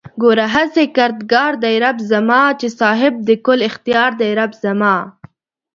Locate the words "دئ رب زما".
1.63-2.41, 4.21-4.95